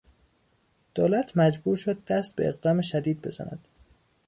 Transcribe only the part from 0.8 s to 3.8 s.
دولت مجبور شد دست به اقدام شدید بزند.